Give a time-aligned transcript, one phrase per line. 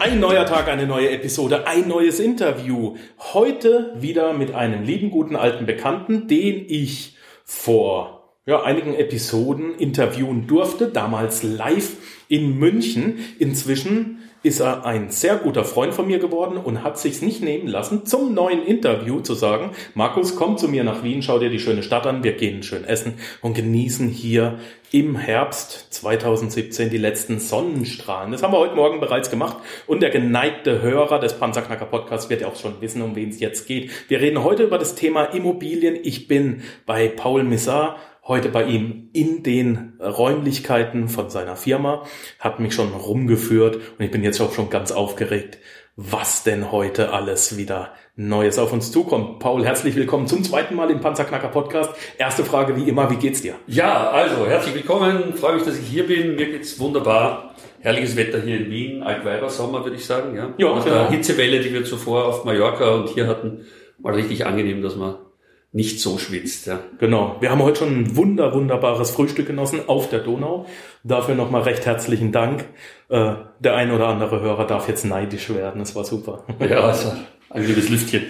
[0.00, 2.96] Ein neuer Tag, eine neue Episode, ein neues Interview.
[3.34, 10.46] Heute wieder mit einem lieben, guten alten Bekannten, den ich vor ja, einigen Episoden interviewen
[10.46, 13.18] durfte, damals live in München.
[13.38, 17.66] Inzwischen ist er ein sehr guter Freund von mir geworden und hat sich's nicht nehmen
[17.66, 21.58] lassen, zum neuen Interview zu sagen, Markus, komm zu mir nach Wien, schau dir die
[21.58, 24.58] schöne Stadt an, wir gehen schön essen und genießen hier
[24.92, 28.32] im Herbst 2017 die letzten Sonnenstrahlen.
[28.32, 32.40] Das haben wir heute Morgen bereits gemacht und der geneigte Hörer des Panzerknacker Podcasts wird
[32.40, 33.90] ja auch schon wissen, um wen es jetzt geht.
[34.08, 35.96] Wir reden heute über das Thema Immobilien.
[36.02, 37.98] Ich bin bei Paul Missar
[38.30, 42.04] heute bei ihm in den Räumlichkeiten von seiner Firma,
[42.38, 45.58] hat mich schon rumgeführt und ich bin jetzt auch schon ganz aufgeregt,
[45.96, 49.40] was denn heute alles wieder Neues auf uns zukommt.
[49.40, 51.90] Paul, herzlich willkommen zum zweiten Mal im Panzerknacker Podcast.
[52.18, 53.56] Erste Frage wie immer, wie geht's dir?
[53.66, 56.36] Ja, also herzlich willkommen, freue mich, dass ich hier bin.
[56.36, 57.56] Mir geht's wunderbar.
[57.80, 60.36] Herrliches Wetter hier in Wien, Altweiber-Sommer, würde ich sagen.
[60.36, 60.84] Ja, ja genau.
[60.84, 63.66] der Hitzewelle, die wir zuvor auf Mallorca und hier hatten,
[63.98, 65.16] war richtig angenehm, dass man
[65.72, 66.66] nicht so schwitzt.
[66.66, 66.80] Ja.
[66.98, 67.36] Genau.
[67.40, 70.66] Wir haben heute schon ein wunder, wunderbares Frühstück genossen auf der Donau.
[71.04, 72.64] Dafür nochmal recht herzlichen Dank.
[73.08, 75.80] Äh, der ein oder andere Hörer darf jetzt neidisch werden.
[75.80, 76.44] Es war super.
[76.58, 77.12] Ja, also
[77.50, 78.22] ein liebes Lüftchen.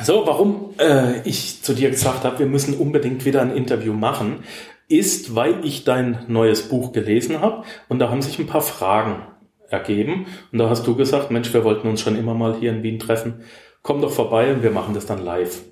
[0.00, 4.44] So, warum äh, ich zu dir gesagt habe, wir müssen unbedingt wieder ein Interview machen,
[4.88, 9.22] ist, weil ich dein neues Buch gelesen habe und da haben sich ein paar Fragen
[9.68, 10.26] ergeben.
[10.52, 12.98] Und da hast du gesagt, Mensch, wir wollten uns schon immer mal hier in Wien
[12.98, 13.42] treffen.
[13.82, 15.62] Komm doch vorbei und wir machen das dann live.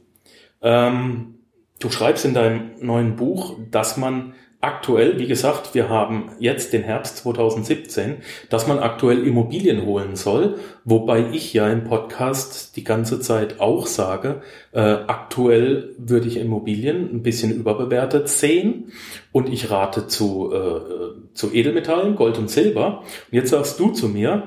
[0.65, 1.35] Ähm,
[1.79, 6.83] du schreibst in deinem neuen Buch, dass man aktuell, wie gesagt, wir haben jetzt den
[6.83, 8.17] Herbst 2017,
[8.49, 13.87] dass man aktuell Immobilien holen soll, wobei ich ja im Podcast die ganze Zeit auch
[13.87, 14.41] sage,
[14.73, 18.93] äh, aktuell würde ich Immobilien ein bisschen überbewertet sehen
[19.33, 23.01] und ich rate zu, äh, zu Edelmetallen, Gold und Silber.
[23.01, 24.45] Und jetzt sagst du zu mir,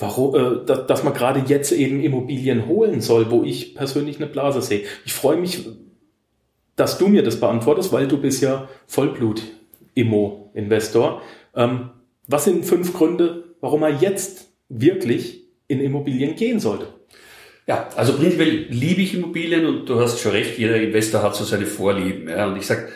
[0.00, 4.26] warum, äh, dass, dass man gerade jetzt eben Immobilien holen soll, wo ich persönlich eine
[4.26, 4.82] Blase sehe.
[5.04, 5.68] Ich freue mich,
[6.76, 11.20] dass du mir das beantwortest, weil du bist ja Vollblut-Immo-Investor.
[11.54, 11.90] Ähm,
[12.26, 16.86] was sind fünf Gründe, warum er jetzt wirklich in Immobilien gehen sollte?
[17.66, 21.44] Ja, also prinzipiell liebe ich Immobilien und du hast schon recht, jeder Investor hat so
[21.44, 22.28] seine Vorlieben.
[22.28, 22.46] Ja.
[22.46, 22.88] Und ich sag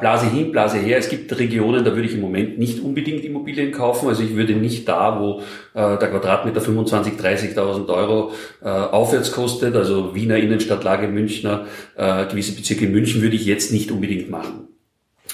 [0.00, 0.96] Blase hin, Blase her.
[0.96, 4.08] Es gibt Regionen, da würde ich im Moment nicht unbedingt Immobilien kaufen.
[4.08, 5.40] Also ich würde nicht da, wo
[5.74, 8.32] äh, der Quadratmeter 25.000, 30.000 Euro
[8.62, 13.70] äh, aufwärts kostet, also Wiener Innenstadtlage, Münchner, äh, gewisse Bezirke in München würde ich jetzt
[13.70, 14.68] nicht unbedingt machen.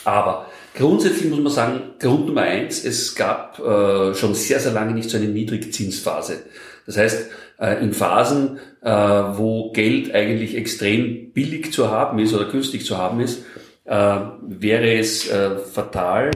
[0.05, 4.93] Aber Grundsätzlich muss man sagen, Grund Nummer eins, es gab äh, schon sehr, sehr lange
[4.95, 6.45] nicht so eine Niedrigzinsphase.
[6.87, 12.47] Das heißt, äh, in Phasen, äh, wo Geld eigentlich extrem billig zu haben ist oder
[12.47, 13.45] günstig zu haben ist,
[13.85, 16.31] äh, wäre es äh, fatal,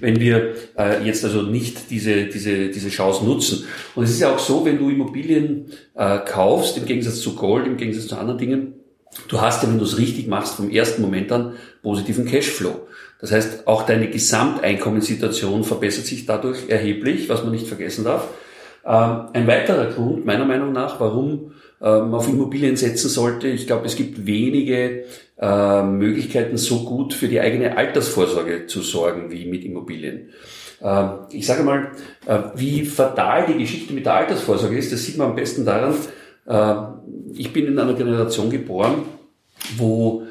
[0.00, 3.64] wenn wir äh, jetzt also nicht diese, diese, diese Chance nutzen.
[3.94, 7.66] Und es ist ja auch so, wenn du Immobilien äh, kaufst, im Gegensatz zu Gold,
[7.66, 8.74] im Gegensatz zu anderen Dingen,
[9.28, 12.88] du hast ja, wenn du es richtig machst, vom ersten Moment an positiven Cashflow.
[13.20, 18.28] Das heißt, auch deine Gesamteinkommenssituation verbessert sich dadurch erheblich, was man nicht vergessen darf.
[18.84, 23.86] Ähm, ein weiterer Grund, meiner Meinung nach, warum ähm, auf Immobilien setzen sollte, ich glaube,
[23.86, 25.04] es gibt wenige
[25.38, 30.30] äh, Möglichkeiten, so gut für die eigene Altersvorsorge zu sorgen wie mit Immobilien.
[30.82, 31.92] Ähm, ich sage mal,
[32.26, 35.94] äh, wie fatal die Geschichte mit der Altersvorsorge ist, das sieht man am besten daran,
[36.46, 39.02] äh, ich bin in einer Generation geboren,
[39.76, 40.24] wo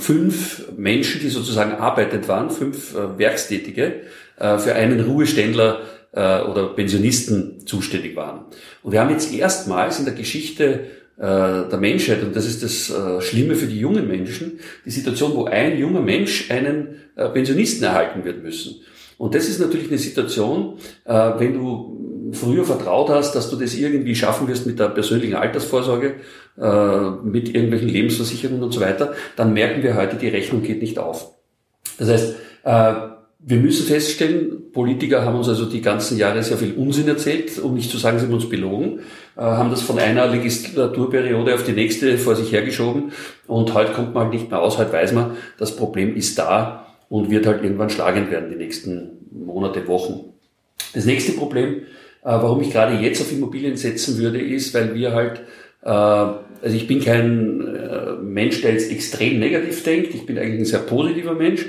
[0.00, 4.00] fünf Menschen, die sozusagen arbeitet waren, fünf Werkstätige,
[4.38, 5.80] für einen Ruheständler
[6.16, 8.46] äh, oder Pensionisten zuständig waren.
[8.82, 10.86] Und wir haben jetzt erstmals in der Geschichte
[11.18, 15.34] äh, der Menschheit, und das ist das äh, Schlimme für die jungen Menschen, die Situation,
[15.34, 18.80] wo ein junger Mensch einen äh, Pensionisten erhalten wird müssen.
[19.18, 23.74] Und das ist natürlich eine Situation, äh, wenn du früher vertraut hast, dass du das
[23.74, 26.16] irgendwie schaffen wirst mit der persönlichen Altersvorsorge,
[26.58, 30.98] äh, mit irgendwelchen Lebensversicherungen und so weiter, dann merken wir heute, die Rechnung geht nicht
[30.98, 31.32] auf.
[31.98, 32.34] Das heißt,
[33.48, 37.74] wir müssen feststellen, Politiker haben uns also die ganzen Jahre sehr viel Unsinn erzählt, um
[37.74, 38.98] nicht zu sagen, sie haben uns belogen,
[39.36, 43.12] äh, haben das von einer Legislaturperiode auf die nächste vor sich hergeschoben
[43.46, 46.86] und heute kommt man halt nicht mehr aus, heute weiß man, das Problem ist da
[47.08, 50.32] und wird halt irgendwann schlagend werden die nächsten Monate, Wochen.
[50.92, 51.82] Das nächste Problem,
[52.22, 55.42] warum ich gerade jetzt auf Immobilien setzen würde, ist, weil wir halt,
[55.82, 60.14] äh, also ich bin kein äh, Mensch, der jetzt extrem negativ denkt.
[60.14, 61.66] Ich bin eigentlich ein sehr positiver Mensch.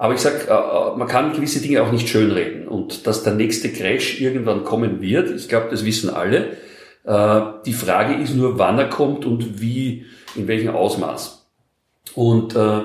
[0.00, 2.66] Aber ich sag, äh, man kann gewisse Dinge auch nicht schönreden.
[2.66, 6.56] Und dass der nächste Crash irgendwann kommen wird, ich glaube, das wissen alle.
[7.64, 10.04] Die Frage ist nur, wann er kommt und wie,
[10.36, 11.46] in welchem Ausmaß.
[12.14, 12.82] Und äh,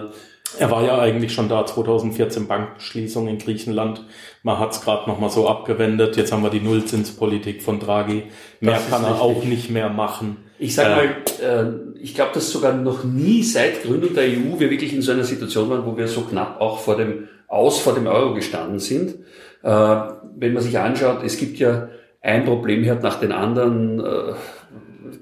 [0.58, 4.06] er war ja eigentlich schon da, 2014 Bankschließung in Griechenland.
[4.44, 6.16] Man hat es gerade nochmal so abgewendet.
[6.18, 8.24] Jetzt haben wir die Nullzinspolitik von Draghi.
[8.62, 9.22] Mehr kann er richtig.
[9.22, 10.38] auch nicht mehr machen.
[10.58, 14.60] Ich sage äh, mal, äh, ich glaube, dass sogar noch nie seit Gründung der EU
[14.60, 17.80] wir wirklich in so einer Situation waren, wo wir so knapp auch vor dem Aus
[17.80, 19.16] vor dem Euro gestanden sind.
[19.64, 19.70] Äh,
[20.38, 21.90] wenn man sich anschaut, es gibt ja
[22.22, 24.00] ein Problemherd nach den anderen.
[24.00, 24.34] Äh,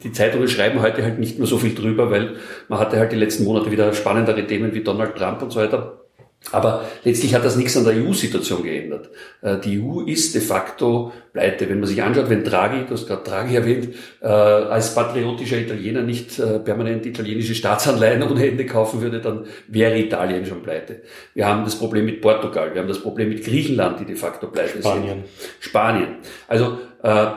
[0.04, 2.36] die Zeitungen schreiben heute halt nicht mehr so viel drüber, weil
[2.68, 6.03] man hatte halt die letzten Monate wieder spannendere Themen wie Donald Trump und so weiter.
[6.52, 9.10] Aber letztlich hat das nichts an der EU-Situation geändert.
[9.42, 11.70] Äh, die EU ist de facto pleite.
[11.70, 13.90] Wenn man sich anschaut, wenn Draghi, du hast gerade Draghi erwähnt,
[14.22, 19.98] äh, als patriotischer Italiener nicht äh, permanent italienische Staatsanleihen ohne Ende kaufen würde, dann wäre
[19.98, 21.02] Italien schon pleite.
[21.34, 24.48] Wir haben das Problem mit Portugal, wir haben das Problem mit Griechenland, die de facto
[24.48, 25.10] pleite Spanien.
[25.10, 25.26] sind.
[25.60, 26.08] Spanien.
[26.48, 26.78] Also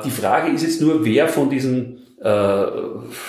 [0.04, 1.98] die Frage ist jetzt nur, wer von diesen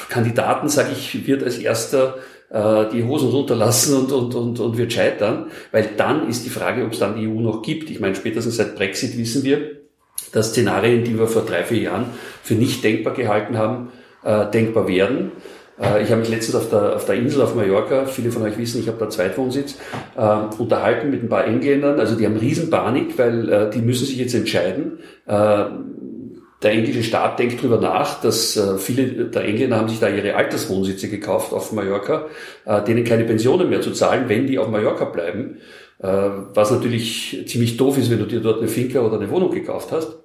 [0.08, 2.20] Kandidaten, sage ich, wird als erster
[2.50, 6.94] die Hosen runterlassen und, und, und, und wird scheitern, weil dann ist die Frage, ob
[6.94, 7.90] es dann die EU noch gibt.
[7.90, 9.78] Ich meine, spätestens seit Brexit wissen wir,
[10.32, 12.06] dass Szenarien, die wir vor drei, vier Jahren
[12.44, 13.90] für nicht denkbar gehalten haben,
[14.24, 15.32] äh, denkbar werden.
[15.80, 18.58] Äh, ich habe mich letztens auf der, auf der Insel auf Mallorca, viele von euch
[18.58, 19.78] wissen, ich habe da Zweitwohnsitz,
[20.16, 22.00] äh, unterhalten mit ein paar Engländern.
[22.00, 25.00] Also die haben Riesenpanik, weil äh, die müssen sich jetzt entscheiden.
[25.26, 25.66] Äh,
[26.64, 30.36] der englische Staat denkt darüber nach, dass äh, viele der Engländer haben sich da ihre
[30.36, 32.28] Alterswohnsitze gekauft auf Mallorca,
[32.66, 35.58] äh, denen keine Pensionen mehr zu zahlen, wenn die auf Mallorca bleiben.
[36.00, 39.52] Äh, was natürlich ziemlich doof ist, wenn du dir dort eine Finca oder eine Wohnung
[39.52, 40.18] gekauft hast,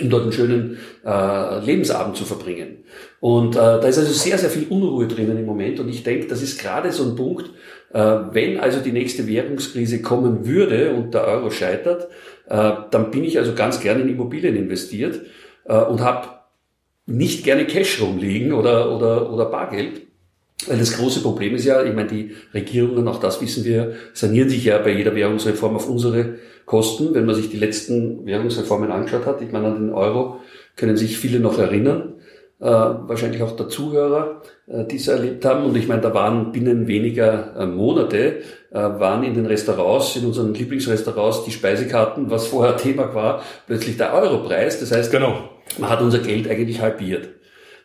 [0.00, 2.84] um dort einen schönen Lebensabend zu verbringen.
[3.20, 5.80] Und da ist also sehr, sehr viel Unruhe drinnen im Moment.
[5.80, 7.50] Und ich denke, das ist gerade so ein Punkt,
[7.90, 12.08] wenn also die nächste Währungskrise kommen würde und der Euro scheitert,
[12.48, 15.20] dann bin ich also ganz gerne in Immobilien investiert
[15.64, 16.28] äh, und habe
[17.06, 20.02] nicht gerne Cash rumliegen oder, oder, oder Bargeld.
[20.66, 24.48] Weil das große Problem ist ja, ich meine, die Regierungen, auch das wissen wir, sanieren
[24.48, 26.36] sich ja bei jeder Währungsreform auf unsere
[26.66, 27.14] Kosten.
[27.14, 30.40] Wenn man sich die letzten Währungsreformen angeschaut hat, ich meine, an den Euro
[30.76, 32.14] können sich viele noch erinnern,
[32.62, 35.64] äh, wahrscheinlich auch der Zuhörer, äh, die es erlebt haben.
[35.64, 38.36] Und ich meine, da waren binnen weniger äh, Monate,
[38.70, 43.96] äh, waren in den Restaurants, in unseren Lieblingsrestaurants, die Speisekarten, was vorher Thema war, plötzlich
[43.96, 44.78] der Europreis.
[44.78, 45.50] Das heißt, genau.
[45.78, 47.30] man hat unser Geld eigentlich halbiert.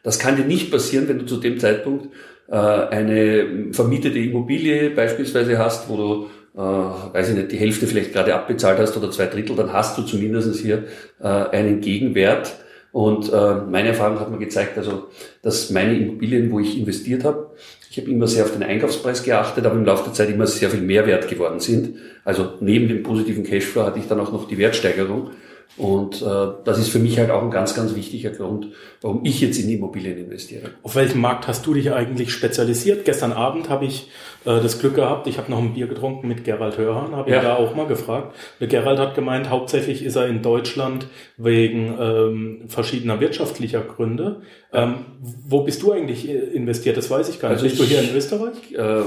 [0.04, 2.10] Das kann dir nicht passieren, wenn du zu dem Zeitpunkt
[2.48, 8.14] äh, eine vermietete Immobilie beispielsweise hast, wo du äh, weiß ich nicht, die Hälfte vielleicht
[8.14, 10.86] gerade abbezahlt hast oder zwei Drittel, dann hast du zumindest hier
[11.22, 12.54] äh, einen Gegenwert,
[12.98, 15.04] und äh, meine Erfahrung hat mir gezeigt, also,
[15.44, 17.52] dass meine Immobilien, wo ich investiert habe,
[17.92, 20.72] ich habe immer sehr auf den Einkaufspreis geachtet, aber im Laufe der Zeit immer sehr
[20.72, 21.98] viel mehr wert geworden sind.
[22.26, 25.30] Also neben dem positiven Cashflow hatte ich dann auch noch die Wertsteigerung.
[25.78, 28.70] Und äh, das ist für mich halt auch ein ganz, ganz wichtiger Grund,
[29.02, 30.72] warum ich jetzt in Immobilien investiere.
[30.82, 33.06] Auf welchem Markt hast du dich eigentlich spezialisiert?
[33.06, 34.10] Gestern Abend habe ich
[34.48, 37.38] äh, das Glück gehabt, ich habe noch ein Bier getrunken mit Gerald Hörhan, habe ja.
[37.38, 38.34] ihn da auch mal gefragt.
[38.62, 44.42] Der Gerald hat gemeint, hauptsächlich ist er in Deutschland wegen ähm, verschiedener wirtschaftlicher Gründe.
[44.72, 46.96] Ähm, wo bist du eigentlich investiert?
[46.96, 47.62] Das weiß ich gar nicht.
[47.62, 48.72] Also bist ich, du hier in Österreich?
[48.74, 49.04] Äh,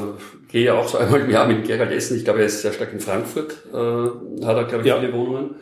[0.48, 2.18] gehe ja auch so einmal im Jahr mit Gerald essen.
[2.18, 5.00] Ich glaube, er ist sehr stark in Frankfurt, äh, hat er, glaube ich, ja.
[5.00, 5.54] viele Wohnungen.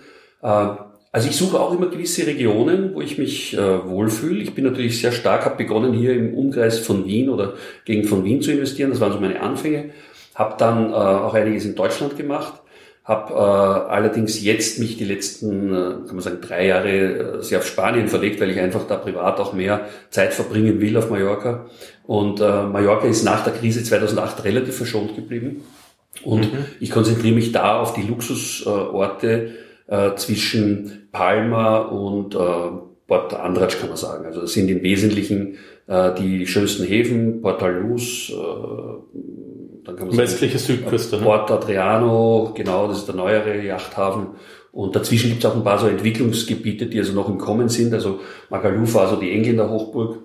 [0.43, 0.67] Äh,
[1.11, 4.43] also ich suche auch immer gewisse Regionen, wo ich mich äh, wohlfühle.
[4.43, 8.25] Ich bin natürlich sehr stark, habe begonnen hier im Umkreis von Wien oder gegen von
[8.25, 8.91] Wien zu investieren.
[8.91, 9.91] Das waren so meine Anfänge.
[10.35, 12.55] Habe dann äh, auch einiges in Deutschland gemacht.
[13.05, 17.61] Habe äh, allerdings jetzt mich die letzten, äh, kann man sagen, drei Jahre äh, sehr
[17.61, 21.65] auf Spanien verlegt, weil ich einfach da privat auch mehr Zeit verbringen will auf Mallorca.
[22.07, 25.65] Und äh, Mallorca ist nach der Krise 2008 relativ verschont geblieben.
[26.23, 26.67] Und mhm.
[26.81, 29.53] ich konzentriere mich da auf die Luxusorte,
[29.88, 32.38] äh, zwischen Palma und äh,
[33.07, 34.26] Port Andratsch kann man sagen.
[34.26, 38.35] Also das sind im Wesentlichen äh, die schönsten Häfen, Porta Luz, äh,
[39.85, 41.16] dann kann man Westliche sagen, Südküste.
[41.16, 41.23] Ne?
[41.23, 44.26] Port Adriano, genau, das ist der neuere Yachthafen.
[44.71, 47.95] Und dazwischen gibt es auch ein paar so Entwicklungsgebiete, die also noch im Kommen sind.
[47.95, 50.18] Also Magaluf war so die Engländer Hochburg.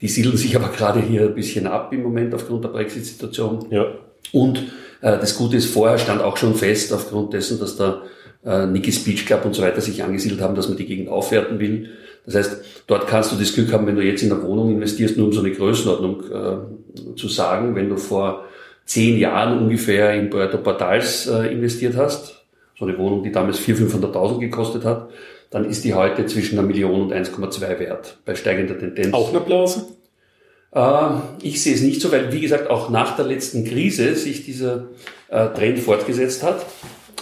[0.00, 3.66] Die siedeln sich aber gerade hier ein bisschen ab im Moment aufgrund der Brexit-Situation.
[3.70, 3.84] Ja.
[4.32, 4.58] Und
[5.02, 8.02] äh, das Gute ist, vorher stand auch schon fest, aufgrund dessen, dass da
[8.44, 11.58] äh, Nicky's Beach Club und so weiter sich angesiedelt haben, dass man die Gegend aufwerten
[11.58, 11.90] will.
[12.26, 15.16] Das heißt, dort kannst du das Glück haben, wenn du jetzt in der Wohnung investierst,
[15.16, 18.44] nur um so eine Größenordnung äh, zu sagen, wenn du vor
[18.84, 22.44] zehn Jahren ungefähr in Puerto Portals äh, investiert hast,
[22.78, 25.10] so eine Wohnung, die damals 400.000, 500.000 gekostet hat,
[25.50, 29.12] dann ist die heute zwischen einer Million und 1,2 wert, bei steigender Tendenz.
[29.12, 29.86] Auch eine Blase?
[30.72, 31.10] Äh,
[31.42, 34.88] ich sehe es nicht so, weil, wie gesagt, auch nach der letzten Krise sich dieser
[35.28, 36.64] äh, Trend fortgesetzt hat.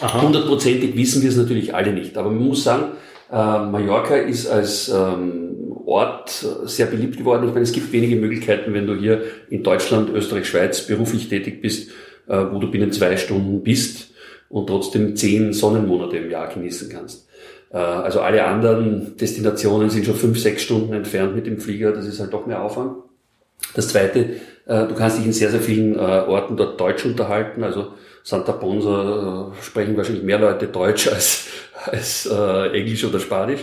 [0.00, 2.16] Hundertprozentig wissen wir es natürlich alle nicht.
[2.16, 2.92] Aber man muss sagen,
[3.30, 7.48] äh, Mallorca ist als ähm, Ort sehr beliebt geworden.
[7.48, 11.62] Ich meine, es gibt wenige Möglichkeiten, wenn du hier in Deutschland, Österreich, Schweiz beruflich tätig
[11.62, 11.90] bist,
[12.26, 14.10] wo du binnen zwei Stunden bist
[14.50, 17.26] und trotzdem zehn Sonnenmonate im Jahr genießen kannst.
[17.70, 21.92] Also alle anderen Destinationen sind schon fünf, sechs Stunden entfernt mit dem Flieger.
[21.92, 22.96] Das ist halt doch mehr Aufwand.
[23.74, 24.36] Das Zweite,
[24.66, 27.64] äh, du kannst dich in sehr, sehr vielen äh, Orten dort Deutsch unterhalten.
[27.64, 31.46] Also Santa Ponsa äh, sprechen wahrscheinlich mehr Leute Deutsch als,
[31.86, 33.60] als Englisch oder Spanisch.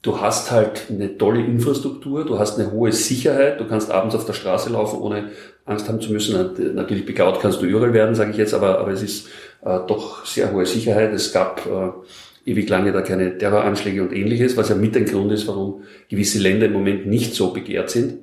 [0.00, 4.24] Du hast halt eine tolle Infrastruktur, du hast eine hohe Sicherheit, du kannst abends auf
[4.24, 5.32] der Straße laufen, ohne
[5.64, 6.54] Angst haben zu müssen.
[6.74, 9.26] Natürlich begaut kannst du überall werden, sage ich jetzt, aber, aber es ist
[9.64, 11.12] äh, doch sehr hohe Sicherheit.
[11.12, 15.32] Es gab äh, ewig lange da keine Terroranschläge und ähnliches, was ja mit ein Grund
[15.32, 18.18] ist, warum gewisse Länder im Moment nicht so begehrt sind.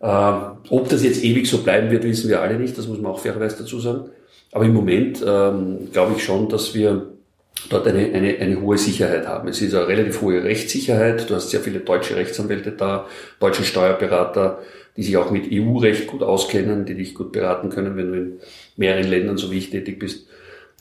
[0.00, 0.32] Äh,
[0.70, 3.20] ob das jetzt ewig so bleiben wird, wissen wir alle nicht, das muss man auch
[3.20, 4.10] fairerweise dazu sagen.
[4.52, 7.08] Aber im Moment ähm, glaube ich schon, dass wir
[7.68, 9.48] dort eine, eine, eine hohe Sicherheit haben.
[9.48, 11.28] Es ist eine relativ hohe Rechtssicherheit.
[11.28, 13.06] Du hast sehr viele deutsche Rechtsanwälte da,
[13.40, 14.60] deutsche Steuerberater,
[14.96, 18.32] die sich auch mit EU-Recht gut auskennen, die dich gut beraten können, wenn du in
[18.76, 20.26] mehreren Ländern so wie ich tätig bist.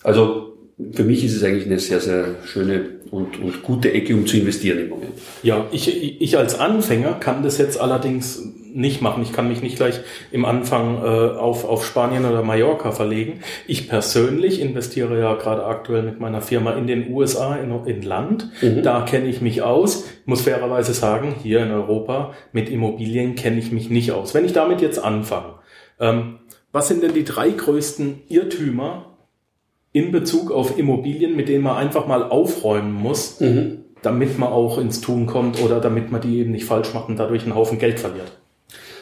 [0.04, 0.54] Also
[0.92, 4.38] für mich ist es eigentlich eine sehr, sehr schöne und, und gute Ecke, um zu
[4.38, 5.12] investieren im Moment.
[5.42, 8.44] Ja, ich, ich als Anfänger kann das jetzt allerdings
[8.74, 9.24] nicht machen.
[9.24, 10.00] Ich kann mich nicht gleich
[10.32, 11.08] im Anfang äh,
[11.38, 13.42] auf, auf Spanien oder Mallorca verlegen.
[13.68, 18.50] Ich persönlich investiere ja gerade aktuell mit meiner Firma in den USA, in, in Land.
[18.62, 18.84] Mhm.
[18.84, 20.06] Da kenne ich mich aus.
[20.22, 24.34] Ich muss fairerweise sagen, hier in Europa mit Immobilien kenne ich mich nicht aus.
[24.34, 25.56] Wenn ich damit jetzt anfange,
[26.00, 26.40] ähm,
[26.72, 29.18] was sind denn die drei größten Irrtümer
[29.94, 33.86] in Bezug auf Immobilien, mit denen man einfach mal aufräumen muss, mhm.
[34.02, 37.18] damit man auch ins Tun kommt oder damit man die eben nicht falsch macht und
[37.18, 38.32] dadurch einen Haufen Geld verliert?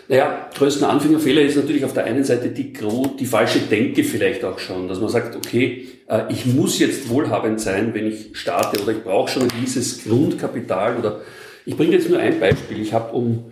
[0.07, 2.73] Naja, größten Anfängerfehler ist natürlich auf der einen Seite die,
[3.19, 7.59] die falsche Denke vielleicht auch schon, dass man sagt, okay, äh, ich muss jetzt wohlhabend
[7.59, 11.21] sein, wenn ich starte oder ich brauche schon dieses Grundkapital oder
[11.65, 12.79] ich bringe jetzt nur ein Beispiel.
[12.79, 13.45] Ich habe, um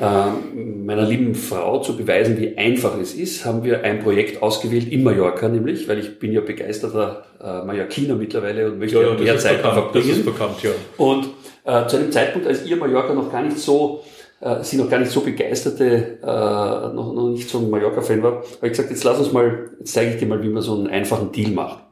[0.00, 4.92] äh, meiner lieben Frau zu beweisen, wie einfach es ist, haben wir ein Projekt ausgewählt
[4.92, 9.14] in Mallorca nämlich, weil ich bin ja begeisterter äh, Mallorquiner mittlerweile und möchte ja, ja
[9.18, 10.08] mehr Zeit bekannt, verbringen.
[10.08, 10.70] Das ist bekannt, ja.
[10.96, 11.30] Und
[11.64, 14.04] äh, zu einem Zeitpunkt, als ihr Mallorca noch gar nicht so
[14.40, 18.32] äh, sie noch gar nicht so begeisterte, äh, noch, noch nicht so ein Mallorca-Fan war,
[18.32, 20.74] habe ich gesagt, jetzt lass uns mal, jetzt zeige ich dir mal, wie man so
[20.74, 21.84] einen einfachen Deal macht.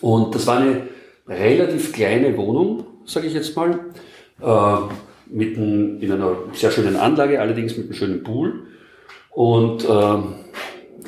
[0.00, 0.88] Und das war eine
[1.28, 3.78] relativ kleine Wohnung, sage ich jetzt mal,
[4.42, 4.76] äh,
[5.28, 8.66] mitten in einer sehr schönen Anlage, allerdings mit einem schönen Pool.
[9.30, 10.18] Und äh,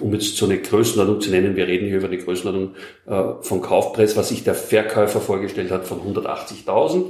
[0.00, 2.74] um jetzt so eine Größenordnung zu nennen, wir reden hier über eine Größenordnung
[3.06, 7.04] äh, vom Kaufpreis, was sich der Verkäufer vorgestellt hat, von 180.000.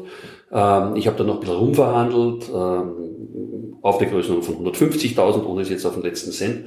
[0.52, 5.62] Ähm, ich habe da noch ein bisschen rumverhandelt, ähm, auf eine Größenordnung von 150.000, ohne
[5.62, 6.66] es jetzt auf den letzten Cent.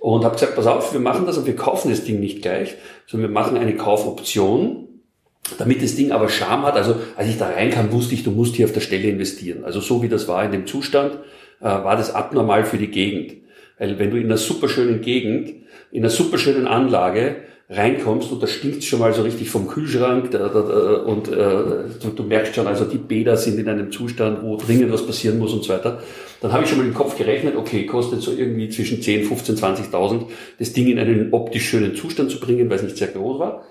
[0.00, 2.76] Und habe gesagt, pass auf, wir machen das, aber wir kaufen das Ding nicht gleich,
[3.06, 4.86] sondern wir machen eine Kaufoption,
[5.58, 6.76] damit das Ding aber Charme hat.
[6.76, 9.64] Also als ich da reinkam, wusste ich, du musst hier auf der Stelle investieren.
[9.64, 11.18] Also so wie das war in dem Zustand,
[11.60, 13.45] äh, war das abnormal für die Gegend.
[13.78, 15.52] Weil wenn du in einer superschönen Gegend,
[15.90, 17.36] in einer superschönen Anlage
[17.68, 21.34] reinkommst und da stinkt schon mal so richtig vom Kühlschrank da, da, da, und äh,
[22.00, 25.38] du, du, merkst schon, also die Bäder sind in einem Zustand, wo dringend was passieren
[25.38, 26.00] muss und so weiter,
[26.40, 29.56] dann habe ich schon mal im Kopf gerechnet, okay, kostet so irgendwie zwischen 10, 15,
[29.56, 30.26] 20.000,
[30.60, 33.64] das Ding in einen optisch schönen Zustand zu bringen, weil es nicht sehr groß war.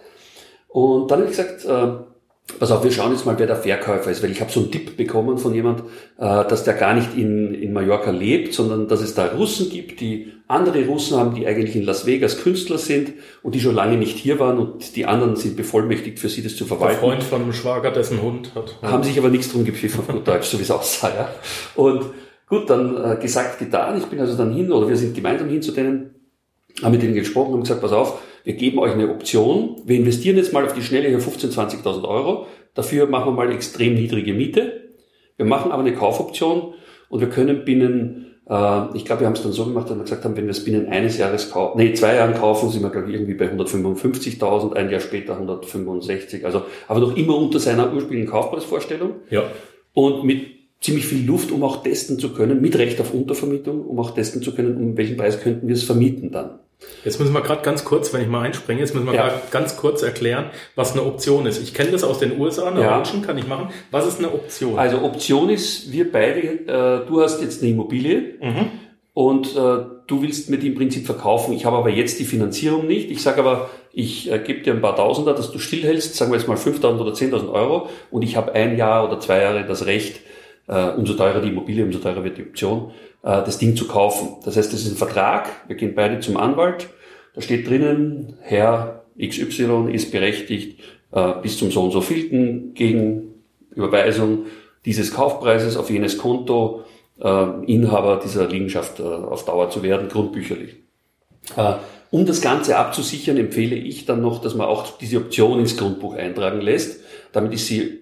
[0.67, 2.14] Und dann habe ich gesagt, äh,
[2.59, 4.71] Pass auf, wir schauen jetzt mal, wer der Verkäufer ist, weil ich habe so einen
[4.71, 5.81] Tipp bekommen von jemand,
[6.17, 9.99] äh, dass der gar nicht in, in Mallorca lebt, sondern dass es da Russen gibt,
[9.99, 13.97] die andere Russen haben, die eigentlich in Las Vegas Künstler sind und die schon lange
[13.97, 17.01] nicht hier waren und die anderen sind bevollmächtigt für sie, das zu verwalten.
[17.01, 18.77] Der Freund von einem Schwager, dessen Hund hat.
[18.83, 21.09] Haben sich aber nichts drum gepfiffen auf gut Deutsch, so wie es aussah.
[21.09, 21.29] Ja.
[21.75, 22.05] Und
[22.47, 23.97] gut, dann äh, gesagt, getan.
[23.97, 26.13] Ich bin also dann hin, oder wir sind gemeinsam hin zu denen,
[26.83, 30.37] haben mit denen gesprochen und gesagt, pass auf, wir geben euch eine Option, wir investieren
[30.37, 34.33] jetzt mal auf die Schnelle hier 15.000, 20.000 Euro, dafür machen wir mal extrem niedrige
[34.33, 34.83] Miete,
[35.35, 36.75] wir machen aber eine Kaufoption
[37.09, 40.03] und wir können binnen, äh, ich glaube, wir haben es dann so gemacht, dass wir
[40.03, 42.91] gesagt haben, wenn wir es binnen eines Jahres kaufen, nee, zwei Jahren kaufen, sind wir,
[42.91, 47.91] glaube ich, irgendwie bei 155.000, ein Jahr später 165, also aber noch immer unter seiner
[47.91, 49.15] ursprünglichen Kaufpreisvorstellung.
[49.31, 49.43] Ja.
[49.93, 53.97] Und mit ziemlich viel Luft, um auch testen zu können, mit Recht auf Untervermietung, um
[53.99, 56.59] auch testen zu können, um welchen Preis könnten wir es vermieten dann.
[57.03, 59.41] Jetzt müssen wir gerade ganz kurz, wenn ich mal einspringe, jetzt müssen wir ja.
[59.51, 61.61] ganz kurz erklären, was eine Option ist.
[61.61, 62.97] Ich kenne das aus den USA, eine ja.
[62.97, 63.69] Option kann ich machen.
[63.91, 64.79] Was ist eine Option?
[64.79, 68.71] Also Option ist, wir beide, äh, du hast jetzt eine Immobilie, mhm.
[69.13, 71.53] und äh, du willst mir die im Prinzip verkaufen.
[71.53, 73.11] Ich habe aber jetzt die Finanzierung nicht.
[73.11, 76.37] Ich sage aber, ich äh, gebe dir ein paar Tausender, dass du stillhältst, sagen wir
[76.37, 79.85] jetzt mal 5.000 oder 10.000 Euro und ich habe ein Jahr oder zwei Jahre das
[79.85, 80.21] Recht,
[80.67, 82.91] äh, umso teurer die Immobilie, umso teurer wird die Option,
[83.25, 84.37] äh, das Ding zu kaufen.
[84.45, 86.87] Das heißt, das ist ein Vertrag, wir gehen beide zum Anwalt,
[87.33, 90.79] da steht drinnen, Herr XY ist berechtigt,
[91.11, 93.33] äh, bis zum so und so vielten gegen
[93.75, 94.45] Überweisung
[94.85, 96.85] dieses Kaufpreises auf jenes Konto
[97.19, 100.75] äh, Inhaber dieser Liegenschaft äh, auf Dauer zu werden, grundbücherlich.
[101.55, 101.73] Äh,
[102.11, 106.15] um das Ganze abzusichern, empfehle ich dann noch, dass man auch diese Option ins Grundbuch
[106.15, 107.01] eintragen lässt.
[107.33, 107.99] Damit ist sie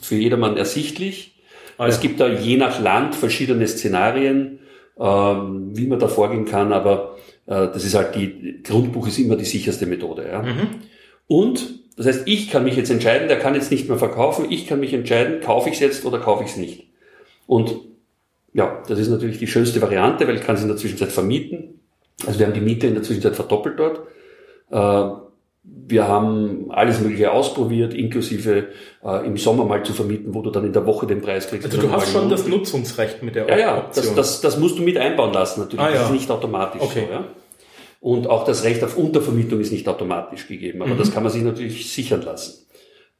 [0.00, 1.39] für jedermann ersichtlich.
[1.80, 1.88] Ah, ja.
[1.88, 4.58] Es gibt da je nach Land verschiedene Szenarien,
[4.98, 9.36] ähm, wie man da vorgehen kann, aber äh, das ist halt die, Grundbuch ist immer
[9.36, 10.28] die sicherste Methode.
[10.30, 10.42] Ja.
[10.42, 10.68] Mhm.
[11.26, 14.66] Und das heißt, ich kann mich jetzt entscheiden, der kann jetzt nicht mehr verkaufen, ich
[14.66, 16.86] kann mich entscheiden, kaufe ich es jetzt oder kaufe ich es nicht.
[17.46, 17.76] Und
[18.52, 21.80] ja, das ist natürlich die schönste Variante, weil ich kann es in der Zwischenzeit vermieten.
[22.26, 24.00] Also wir haben die Miete in der Zwischenzeit verdoppelt dort.
[25.62, 28.68] Wir haben alles Mögliche ausprobiert, inklusive
[29.04, 31.66] äh, im Sommer mal zu vermieten, wo du dann in der Woche den Preis kriegst.
[31.66, 34.06] Also du hast schon das Nutzungsrecht mit der ja, ja, Option.
[34.06, 35.84] Ja, das, das, das musst du mit einbauen lassen natürlich.
[35.84, 35.96] Ah, ja.
[35.96, 37.06] Das ist nicht automatisch okay.
[37.06, 37.12] so.
[37.12, 37.24] Ja?
[38.00, 40.98] Und auch das Recht auf Untervermietung ist nicht automatisch gegeben, aber mhm.
[40.98, 42.66] das kann man sich natürlich sichern lassen.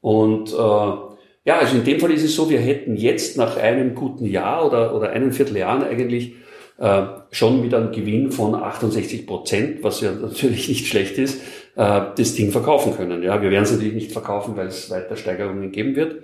[0.01, 3.95] Und äh, ja, also in dem Fall ist es so, wir hätten jetzt nach einem
[3.95, 6.35] guten Jahr oder, oder einem Vierteljahren eigentlich
[6.79, 11.41] äh, schon mit einem Gewinn von 68 Prozent, was ja natürlich nicht schlecht ist,
[11.77, 13.23] äh, das Ding verkaufen können.
[13.23, 16.23] Ja, wir werden es natürlich nicht verkaufen, weil es weiter Steigerungen geben wird.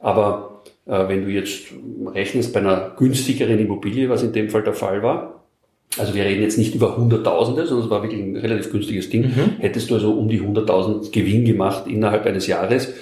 [0.00, 1.66] Aber äh, wenn du jetzt
[2.06, 5.44] rechnest bei einer günstigeren Immobilie, was in dem Fall der Fall war,
[5.96, 9.22] also wir reden jetzt nicht über Hunderttausende, sondern es war wirklich ein relativ günstiges Ding.
[9.22, 9.58] Mhm.
[9.58, 12.92] Hättest du also um die 100.000 Gewinn gemacht innerhalb eines Jahres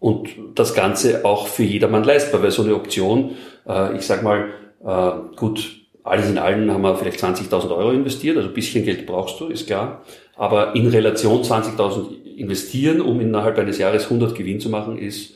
[0.00, 3.30] und das Ganze auch für jedermann leistbar, weil so eine Option,
[3.66, 4.48] äh, ich sag mal,
[4.84, 9.06] äh, gut, alles in allem haben wir vielleicht 20.000 Euro investiert, also ein bisschen Geld
[9.06, 10.02] brauchst du, ist klar.
[10.36, 15.34] Aber in Relation 20.000 investieren, um innerhalb eines Jahres 100 Gewinn zu machen, ist,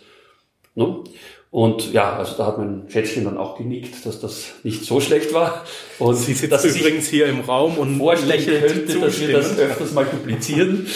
[0.75, 1.05] ne?
[1.50, 5.32] Und ja, also da hat mein Schätzchen dann auch genickt, dass das nicht so schlecht
[5.32, 5.65] war.
[5.99, 9.93] Und Sie sitzt dass übrigens hier im Raum und vorstellen könnte, dass wir das öfters
[9.93, 10.87] mal duplizieren.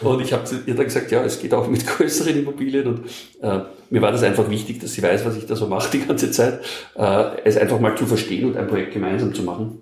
[0.00, 2.88] Und ich habe ihr dann gesagt, ja, es geht auch mit größeren Immobilien.
[2.88, 3.06] Und
[3.40, 6.04] äh, mir war das einfach wichtig, dass sie weiß, was ich da so mache die
[6.04, 6.64] ganze Zeit.
[6.96, 9.80] Äh, es einfach mal zu verstehen und ein Projekt gemeinsam zu machen.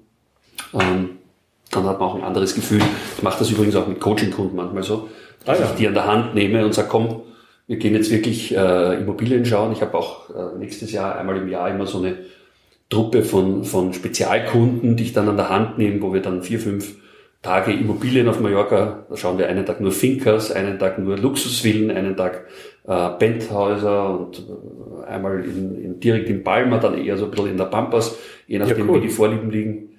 [0.75, 1.09] Ähm,
[1.73, 2.83] dann hat man auch ein anderes Gefühl.
[3.17, 5.09] Ich mache das übrigens auch mit Coaching-Kunden manchmal so,
[5.45, 5.71] dass ah, ja.
[5.71, 7.23] ich die an der Hand nehme und sage, komm,
[7.67, 9.73] wir gehen jetzt wirklich äh, Immobilien schauen.
[9.73, 12.17] Ich habe auch äh, nächstes Jahr einmal im Jahr immer so eine
[12.91, 16.61] Truppe von, von Spezialkunden, die ich dann an der Hand nehme, wo wir dann vier,
[16.61, 16.97] fünf
[17.41, 21.91] Tage Immobilien auf Mallorca, da schauen wir einen Tag nur Finkers, einen Tag nur Luxusvillen,
[21.91, 22.47] einen Tag
[22.87, 27.49] äh, Penthäuser und äh, einmal in, in, direkt in Palma, dann eher so ein bisschen
[27.49, 29.01] in der Pampas, je nachdem, ja, cool.
[29.01, 29.92] wie die Vorlieben liegen,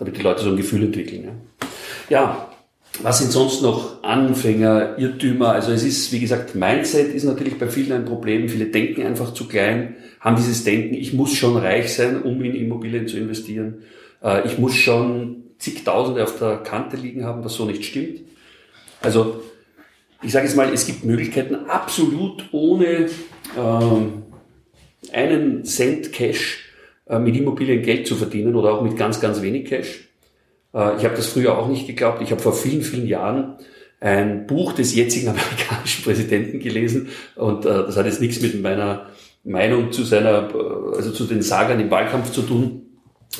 [0.00, 1.24] damit die Leute so ein Gefühl entwickeln.
[1.24, 2.50] Ja, ja
[3.02, 5.50] was sind sonst noch Anfänger, Irrtümer?
[5.50, 8.48] Also es ist, wie gesagt, Mindset ist natürlich bei vielen ein Problem.
[8.48, 12.54] Viele denken einfach zu klein, haben dieses Denken, ich muss schon reich sein, um in
[12.54, 13.82] Immobilien zu investieren.
[14.22, 18.20] Äh, ich muss schon zigtausende auf der Kante liegen haben, was so nicht stimmt.
[19.00, 19.42] Also
[20.22, 23.08] ich sage jetzt mal, es gibt Möglichkeiten, absolut ohne
[23.56, 24.22] ähm,
[25.12, 26.69] einen Cent Cash
[27.18, 30.08] mit Immobilien Geld zu verdienen oder auch mit ganz, ganz wenig Cash.
[30.74, 32.22] Äh, ich habe das früher auch nicht geglaubt.
[32.22, 33.56] Ich habe vor vielen, vielen Jahren
[34.00, 39.06] ein Buch des jetzigen amerikanischen Präsidenten gelesen und äh, das hat jetzt nichts mit meiner
[39.44, 42.82] Meinung zu seiner, äh, also zu den Sagern im Wahlkampf zu tun.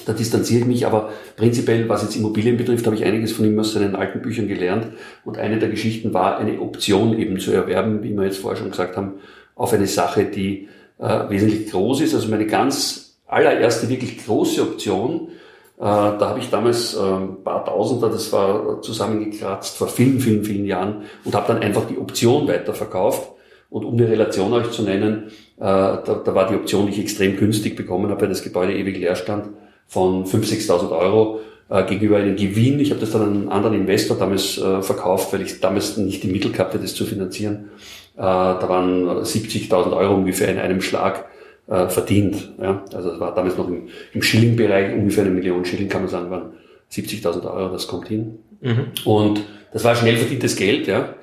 [0.07, 3.59] Da distanziere ich mich, aber prinzipiell, was jetzt Immobilien betrifft, habe ich einiges von ihm
[3.59, 4.87] aus seinen alten Büchern gelernt.
[5.25, 8.71] Und eine der Geschichten war, eine Option eben zu erwerben, wie wir jetzt vorher schon
[8.71, 9.15] gesagt haben,
[9.57, 12.15] auf eine Sache, die äh, wesentlich groß ist.
[12.15, 15.29] Also meine ganz allererste wirklich große Option
[15.81, 20.45] äh, da habe ich damals äh, ein paar Tausender, das war zusammengekratzt vor vielen, vielen,
[20.45, 23.31] vielen Jahren und habe dann einfach die Option weiterverkauft.
[23.71, 27.01] Und um eine Relation euch zu nennen, äh, da, da war die Option, die ich
[27.01, 29.49] extrem günstig bekommen habe, weil das Gebäude ewig leer stand,
[29.87, 31.41] von 5.000, 6.000 Euro
[31.87, 32.81] gegenüber einem Gewinn.
[32.81, 36.29] Ich habe das dann an einen anderen Investor damals verkauft, weil ich damals nicht die
[36.29, 37.71] Mittel gehabt hätte, das zu finanzieren.
[38.17, 41.27] da waren 70.000 Euro ungefähr in einem Schlag
[41.71, 42.53] äh, verdient.
[42.61, 42.85] Ja?
[42.93, 46.31] Also das war damals noch im, im Schilling-Bereich, ungefähr eine Million Schilling kann man sagen,
[46.31, 46.53] waren
[46.93, 48.41] 70.000 Euro, das kommt hin.
[48.61, 48.87] Mhm.
[49.05, 49.41] Und
[49.73, 51.15] das war schnell verdientes Geld, ja,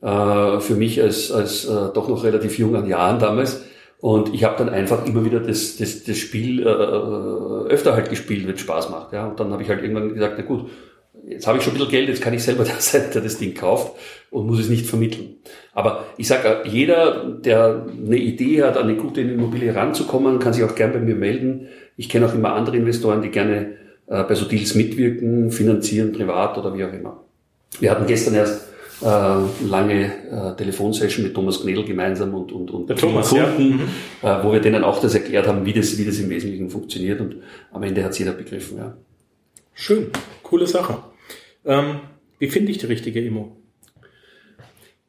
[0.00, 3.64] äh, für mich als, als äh, doch noch relativ jung an Jahren damals.
[3.98, 8.10] Und ich habe dann einfach immer wieder das, das, das Spiel äh, äh öfter halt
[8.10, 9.12] gespielt, wenn es Spaß macht.
[9.12, 9.26] Ja.
[9.26, 10.70] Und dann habe ich halt irgendwann gesagt, na gut,
[11.26, 13.38] jetzt habe ich schon ein bisschen Geld, jetzt kann ich selber der sein, der das
[13.38, 13.92] Ding kauft
[14.30, 15.36] und muss es nicht vermitteln.
[15.72, 20.64] Aber ich sage, jeder, der eine Idee hat, an eine gute Immobilie ranzukommen, kann sich
[20.64, 21.68] auch gern bei mir melden.
[21.96, 23.76] Ich kenne auch immer andere Investoren, die gerne
[24.06, 27.24] äh, bei so Deals mitwirken, finanzieren, privat oder wie auch immer.
[27.80, 28.68] Wir hatten gestern erst
[29.02, 33.80] äh, lange äh, Telefonsession mit Thomas Knedel gemeinsam und, und, und Der Thomas, Kunden,
[34.22, 37.20] äh, wo wir denen auch das erklärt haben, wie das, wie das im Wesentlichen funktioniert
[37.20, 37.36] und
[37.72, 38.78] am Ende hat es jeder begriffen.
[38.78, 38.96] Ja.
[39.78, 40.06] Schön,
[40.42, 40.96] coole Sache.
[41.66, 42.00] Ähm,
[42.38, 43.58] wie finde ich die richtige Immo?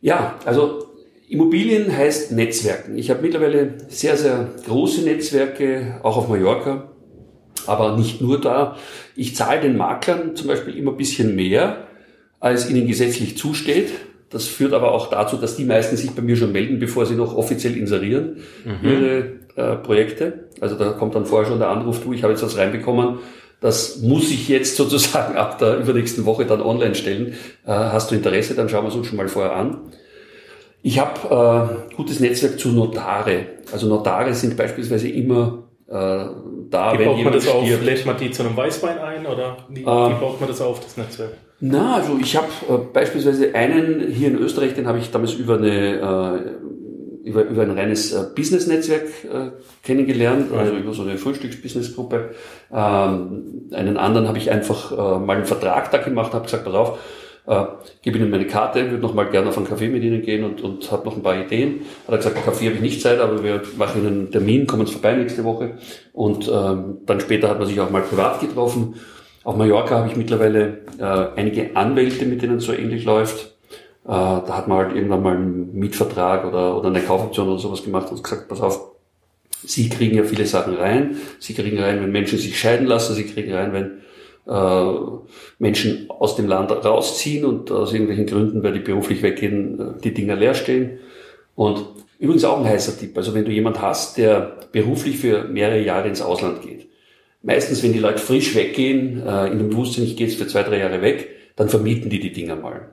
[0.01, 0.89] Ja, also
[1.29, 2.97] Immobilien heißt Netzwerken.
[2.97, 6.91] Ich habe mittlerweile sehr, sehr große Netzwerke, auch auf Mallorca,
[7.65, 8.75] aber nicht nur da.
[9.15, 11.87] Ich zahle den Maklern zum Beispiel immer ein bisschen mehr,
[12.41, 13.89] als ihnen gesetzlich zusteht.
[14.29, 17.15] Das führt aber auch dazu, dass die meisten sich bei mir schon melden, bevor sie
[17.15, 18.41] noch offiziell inserieren,
[18.83, 20.49] ihre äh, Projekte.
[20.59, 23.19] Also da kommt dann vorher schon der Anruf, du, ich habe jetzt was reinbekommen,
[23.59, 27.33] das muss ich jetzt sozusagen ab der übernächsten Woche dann online stellen.
[27.65, 29.79] Äh, hast du Interesse, dann schauen wir es uns schon mal vorher an.
[30.83, 33.45] Ich habe äh, gutes Netzwerk zu Notare.
[33.71, 35.91] Also Notare sind beispielsweise immer äh,
[36.69, 37.63] da, Wie wenn baut man jemand das auf?
[37.65, 37.83] stirbt.
[37.85, 40.19] Lädt man die zu einem Weißwein ein oder wie, wie Ähm.
[40.19, 41.33] baut man das auf, das Netzwerk?
[41.59, 45.57] Na, also ich habe äh, beispielsweise einen hier in Österreich, den habe ich damals über
[45.57, 46.39] eine äh,
[47.27, 49.51] über, über ein reines äh, Business-Netzwerk äh,
[49.83, 52.31] kennengelernt, also über so eine Frühstücks-Business-Gruppe.
[52.73, 56.73] Ähm, einen anderen habe ich einfach äh, mal einen Vertrag da gemacht, habe gesagt, pass
[56.73, 56.99] auf,
[57.45, 57.65] äh,
[58.01, 60.61] gebe Ihnen meine Karte, würde noch mal gerne auf einen Kaffee mit Ihnen gehen und,
[60.61, 61.81] und habe noch ein paar Ideen.
[62.05, 64.85] Hat er gesagt, Kaffee habe ich nicht Zeit, aber wir machen Ihnen einen Termin, kommen
[64.85, 65.77] Sie vorbei nächste Woche.
[66.13, 68.95] Und ähm, dann später hat man sich auch mal privat getroffen.
[69.43, 73.56] Auf Mallorca habe ich mittlerweile äh, einige Anwälte, mit denen es so ähnlich läuft.
[74.07, 77.83] Äh, da hat man halt irgendwann mal einen Mietvertrag oder, oder eine Kaufoption oder sowas
[77.83, 78.91] gemacht und gesagt, pass auf,
[79.63, 81.17] Sie kriegen ja viele Sachen rein.
[81.39, 83.15] Sie kriegen rein, wenn Menschen sich scheiden lassen.
[83.15, 83.97] Sie kriegen rein, wenn
[84.47, 84.99] äh,
[85.59, 90.13] Menschen aus dem Land rausziehen und aus irgendwelchen Gründen, weil die beruflich weggehen, äh, die
[90.13, 90.99] Dinger leer stehen.
[91.55, 91.85] Und
[92.19, 93.17] übrigens auch ein heißer Tipp.
[93.17, 96.87] Also wenn du jemand hast, der beruflich für mehrere Jahre ins Ausland geht,
[97.41, 100.63] meistens, wenn die Leute frisch weggehen, äh, in dem Bewusstsein, ich gehe jetzt für zwei,
[100.63, 102.91] drei Jahre weg, dann vermieten die die Dinger mal.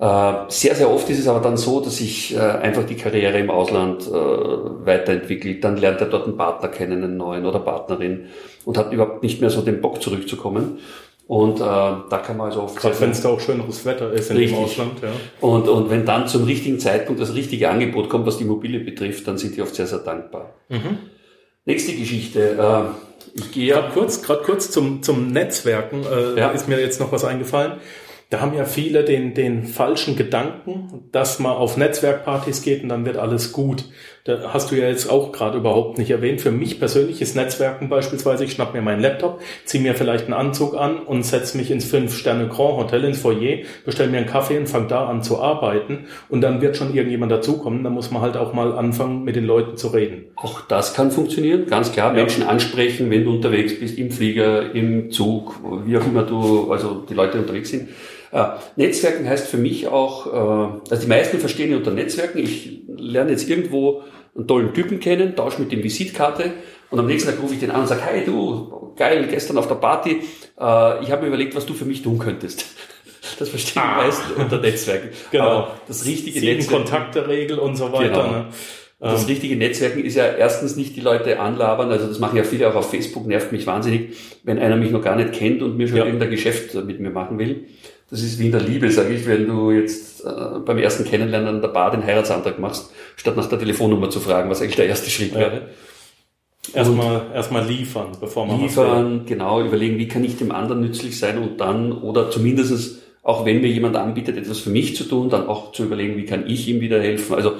[0.00, 3.38] Äh, Sehr, sehr oft ist es aber dann so, dass sich äh, einfach die Karriere
[3.38, 5.64] im Ausland äh, weiterentwickelt.
[5.64, 8.26] Dann lernt er dort einen Partner kennen, einen neuen oder Partnerin
[8.64, 10.78] und hat überhaupt nicht mehr so den Bock zurückzukommen.
[11.26, 14.30] Und äh, da kann man also oft Gerade wenn es da auch schöneres Wetter ist
[14.30, 14.56] in Richtig.
[14.56, 14.92] dem Ausland.
[15.02, 15.08] Ja.
[15.46, 19.26] und, und wenn dann zum richtigen Zeitpunkt das richtige Angebot kommt, was die Immobilie betrifft,
[19.28, 20.54] dann sind die oft sehr, sehr dankbar.
[21.66, 22.56] Nächste Geschichte.
[22.56, 26.48] Äh, ich gehe Gerade kurz, gerade kurz zum, zum Netzwerken äh, Ja.
[26.50, 27.72] ist mir jetzt noch was eingefallen.
[28.30, 33.06] Da haben ja viele den, den falschen Gedanken, dass man auf Netzwerkpartys geht und dann
[33.06, 33.86] wird alles gut.
[34.24, 36.40] Da hast du ja jetzt auch gerade überhaupt nicht erwähnt.
[36.40, 40.34] Für mich persönlich ist Netzwerken beispielsweise, ich schnapp mir meinen Laptop, ziehe mir vielleicht einen
[40.34, 44.68] Anzug an und setze mich ins Fünf-Sterne-Grand Hotel, ins Foyer, bestelle mir einen Kaffee und
[44.68, 46.06] fange da an zu arbeiten.
[46.28, 47.84] Und dann wird schon irgendjemand dazukommen.
[47.84, 50.26] Da muss man halt auch mal anfangen, mit den Leuten zu reden.
[50.36, 52.12] Auch das kann funktionieren, ganz klar.
[52.12, 57.04] Menschen ansprechen, wenn du unterwegs bist, im Flieger, im Zug, wie auch immer du, also
[57.08, 57.88] die Leute unterwegs sind.
[58.30, 58.44] Äh,
[58.76, 63.30] Netzwerken heißt für mich auch, äh, also die meisten verstehen ja unter Netzwerken, ich lerne
[63.32, 64.02] jetzt irgendwo
[64.36, 66.52] einen tollen Typen kennen, tausche mit dem Visitkarte
[66.90, 69.68] und am nächsten Tag rufe ich den an und sage, hey du, geil, gestern auf
[69.68, 70.20] der Party,
[70.58, 72.66] äh, ich habe mir überlegt, was du für mich tun könntest.
[73.38, 75.10] Das verstehen die meisten unter Netzwerken.
[75.30, 75.44] Genau.
[75.44, 76.82] Aber das richtige Sieben Netzwerk.
[76.82, 78.22] Kontakte-Regel und so weiter.
[78.22, 78.30] Genau.
[78.30, 78.46] Ne?
[79.00, 82.68] Das richtige Netzwerken ist ja erstens nicht die Leute anlabern, also das machen ja viele
[82.68, 85.86] auch auf Facebook, nervt mich wahnsinnig, wenn einer mich noch gar nicht kennt und mir
[85.86, 86.04] schon Ja.
[86.06, 87.66] irgendein Geschäft mit mir machen will.
[88.10, 91.56] Das ist wie in der Liebe, sage ich, wenn du jetzt äh, beim ersten Kennenlernen
[91.56, 94.86] an der Bar den Heiratsantrag machst, statt nach der Telefonnummer zu fragen, was eigentlich der
[94.86, 95.40] erste Schritt Ja.
[95.40, 95.62] wäre.
[96.74, 98.60] Erstmal erstmal liefern, bevor man.
[98.60, 103.44] Liefern, genau, überlegen, wie kann ich dem anderen nützlich sein und dann, oder zumindestens auch
[103.44, 106.48] wenn mir jemand anbietet, etwas für mich zu tun, dann auch zu überlegen, wie kann
[106.48, 107.34] ich ihm wieder helfen.
[107.34, 107.56] Also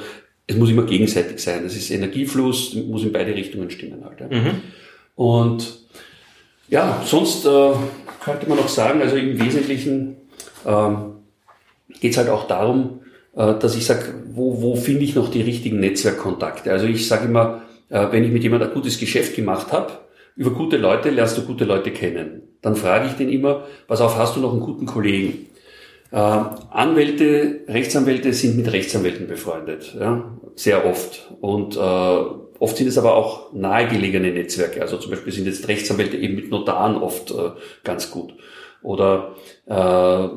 [0.46, 1.62] es muss immer gegenseitig sein.
[1.62, 4.18] Das ist Energiefluss, muss in beide Richtungen stimmen halt.
[4.32, 4.54] Ja.
[5.14, 5.80] Und
[6.70, 7.72] ja, sonst äh,
[8.24, 10.16] könnte man auch sagen, also im Wesentlichen
[10.66, 11.14] ähm,
[12.00, 13.00] geht es halt auch darum,
[13.34, 16.70] äh, dass ich sage, wo, wo finde ich noch die richtigen Netzwerkkontakte?
[16.70, 19.92] Also ich sage immer, äh, wenn ich mit jemandem ein gutes Geschäft gemacht habe,
[20.36, 22.42] über gute Leute lernst du gute Leute kennen.
[22.62, 25.46] Dann frage ich den immer, pass auf, hast du noch einen guten Kollegen?
[26.10, 31.32] Äh, Anwälte, Rechtsanwälte sind mit Rechtsanwälten befreundet, ja, sehr oft.
[31.40, 34.80] Und äh, oft sind es aber auch nahegelegene Netzwerke.
[34.80, 37.50] Also zum Beispiel sind jetzt Rechtsanwälte eben mit Notaren oft äh,
[37.84, 38.32] ganz gut.
[38.82, 39.34] Oder
[39.66, 40.28] äh,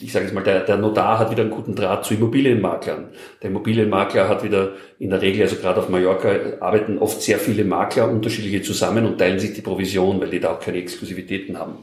[0.00, 3.08] ich sage jetzt mal, der, der Notar hat wieder einen guten Draht zu Immobilienmaklern.
[3.42, 6.28] Der Immobilienmakler hat wieder in der Regel, also gerade auf Mallorca,
[6.60, 10.52] arbeiten oft sehr viele Makler unterschiedliche zusammen und teilen sich die Provision, weil die da
[10.52, 11.78] auch keine Exklusivitäten haben.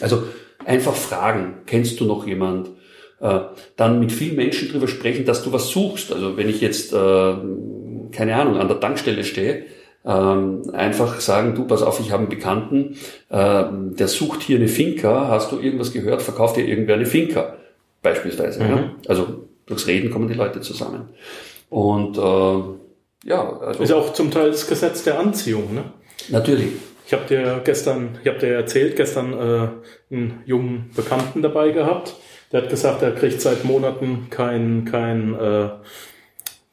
[0.00, 0.24] Also
[0.64, 2.70] einfach fragen, kennst du noch jemand?
[3.20, 3.40] Äh,
[3.76, 6.12] dann mit vielen Menschen drüber sprechen, dass du was suchst.
[6.12, 7.34] Also wenn ich jetzt, äh,
[8.12, 9.64] keine Ahnung, an der Tankstelle stehe,
[10.04, 12.96] ähm, einfach sagen, du, pass auf, ich habe einen Bekannten,
[13.30, 17.54] äh, der sucht hier eine Finca, hast du irgendwas gehört, verkauft dir irgendwer eine Finca,
[18.02, 18.62] beispielsweise.
[18.62, 18.70] Mhm.
[18.70, 18.90] Ja?
[19.08, 21.08] Also durchs Reden kommen die Leute zusammen.
[21.70, 25.84] Und äh, ja, also, ist auch zum Teil das Gesetz der Anziehung, ne?
[26.28, 26.68] Natürlich.
[27.06, 32.14] Ich habe dir gestern, ich habe dir erzählt, gestern äh, einen jungen Bekannten dabei gehabt.
[32.52, 35.70] Der hat gesagt, er kriegt seit Monaten kein kein äh,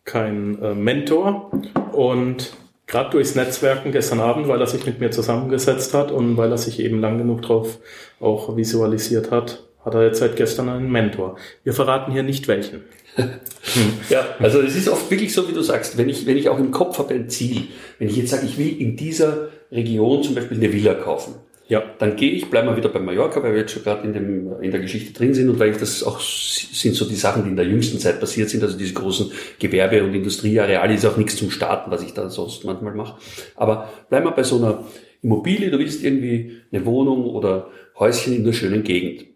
[0.05, 1.51] kein äh, Mentor
[1.91, 2.53] und
[2.91, 6.57] gerade durchs Netzwerken gestern Abend, weil er sich mit mir zusammengesetzt hat und weil er
[6.57, 7.79] sich eben lang genug drauf
[8.19, 11.37] auch visualisiert hat, hat er jetzt seit gestern einen Mentor.
[11.63, 12.83] Wir verraten hier nicht welchen.
[14.09, 16.59] ja, also es ist oft wirklich so, wie du sagst, wenn ich, wenn ich auch
[16.59, 17.63] im Kopf habe ein Ziel,
[17.97, 21.35] wenn ich jetzt sage, ich will in dieser Region zum Beispiel eine Villa kaufen,
[21.71, 21.81] ja.
[21.99, 24.61] dann gehe ich, bleibe mal wieder bei Mallorca, weil wir jetzt schon gerade in, dem,
[24.61, 27.49] in der Geschichte drin sind und weil ich das auch sind so die Sachen, die
[27.49, 31.37] in der jüngsten Zeit passiert sind, also diese großen Gewerbe- und Industrieareale, ist auch nichts
[31.37, 33.17] zum Starten, was ich da sonst manchmal mache.
[33.55, 34.85] Aber bleib mal bei so einer
[35.21, 39.27] Immobilie, du willst irgendwie eine Wohnung oder Häuschen in einer schönen Gegend.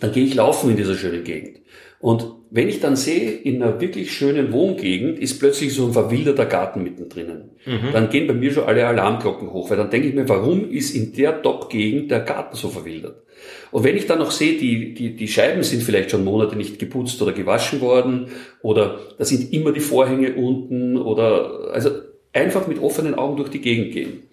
[0.00, 1.60] Dann gehe ich laufen in dieser schönen Gegend.
[2.02, 6.46] Und wenn ich dann sehe, in einer wirklich schönen Wohngegend ist plötzlich so ein verwilderter
[6.46, 7.92] Garten mittendrin, mhm.
[7.92, 10.96] dann gehen bei mir schon alle Alarmglocken hoch, weil dann denke ich mir, warum ist
[10.96, 13.22] in der Top-Gegend der Garten so verwildert?
[13.70, 16.80] Und wenn ich dann noch sehe, die, die, die Scheiben sind vielleicht schon Monate nicht
[16.80, 18.26] geputzt oder gewaschen worden,
[18.62, 21.90] oder da sind immer die Vorhänge unten, oder also
[22.32, 24.24] einfach mit offenen Augen durch die Gegend gehen.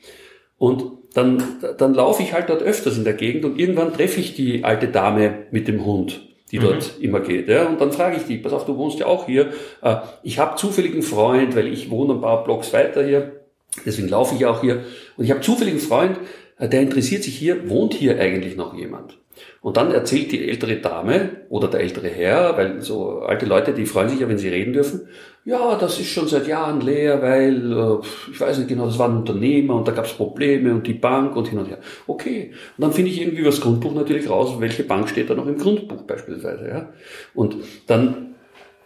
[0.58, 1.44] Und dann,
[1.78, 4.88] dann laufe ich halt dort öfters in der Gegend und irgendwann treffe ich die alte
[4.88, 6.64] Dame mit dem Hund die mhm.
[6.64, 7.48] dort immer geht.
[7.48, 7.68] Ja?
[7.68, 9.52] Und dann frage ich die, pass auf, du wohnst ja auch hier.
[9.82, 13.42] Äh, ich habe zufällig einen Freund, weil ich wohne ein paar Blocks weiter hier,
[13.86, 14.84] deswegen laufe ich auch hier.
[15.18, 16.18] Und ich habe zufällig einen Freund,
[16.58, 19.18] äh, der interessiert sich hier, wohnt hier eigentlich noch jemand?
[19.62, 23.86] Und dann erzählt die ältere Dame oder der ältere Herr, weil so alte Leute, die
[23.86, 25.08] freuen sich ja, wenn sie reden dürfen,
[25.46, 27.98] ja, das ist schon seit Jahren leer, weil, äh,
[28.32, 30.94] ich weiß nicht genau, das war ein Unternehmer und da gab es Probleme und die
[30.94, 31.80] Bank und hin und her.
[32.08, 32.52] Okay.
[32.78, 35.48] Und dann finde ich irgendwie über das Grundbuch natürlich raus, welche Bank steht da noch
[35.48, 36.68] im Grundbuch beispielsweise.
[36.68, 36.94] Ja?
[37.34, 38.36] Und dann,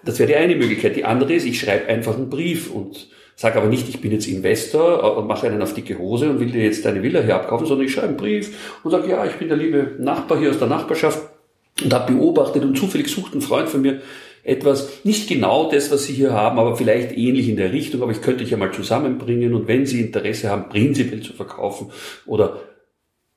[0.05, 0.95] das wäre die eine Möglichkeit.
[0.95, 4.27] Die andere ist, ich schreibe einfach einen Brief und Sag aber nicht, ich bin jetzt
[4.27, 7.65] Investor und mache einen auf dicke Hose und will dir jetzt deine Villa hier abkaufen,
[7.65, 10.59] sondern ich schreibe einen Brief und sage, ja, ich bin der liebe Nachbar hier aus
[10.59, 11.19] der Nachbarschaft
[11.83, 14.01] und habe beobachtet und zufällig sucht ein Freund von mir
[14.43, 18.11] etwas, nicht genau das, was Sie hier haben, aber vielleicht ähnlich in der Richtung, aber
[18.11, 21.91] ich könnte dich ja mal zusammenbringen und wenn Sie Interesse haben, prinzipiell zu verkaufen
[22.25, 22.59] oder